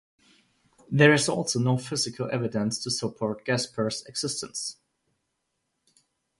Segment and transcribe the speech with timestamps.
[0.89, 4.77] There is also no physical evidence to support Gaspar's existence.